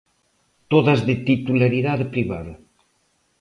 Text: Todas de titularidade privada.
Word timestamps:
Todas 0.71 0.99
de 1.07 1.15
titularidade 1.29 2.05
privada. 2.13 2.53